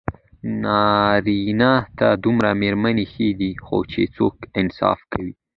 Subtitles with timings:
[0.63, 5.33] نارېنه ته دوه ميرمني ښې دي، خو چې څوک انصاف کوي